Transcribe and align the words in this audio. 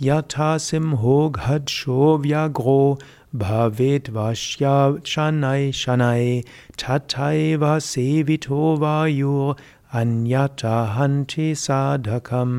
Yatasim 0.00 0.94
simho 0.94 1.30
ghadsho 1.30 2.18
vyagro 2.24 2.98
bhavet 3.36 4.04
vashya 4.16 4.98
shanai 5.10 5.68
shanai 5.80 6.42
tatai 6.78 7.58
sevito 7.88 8.78
vayur 8.78 9.58
anyata 9.92 10.76
hanti 10.94 11.48
sadhakam 11.52 12.52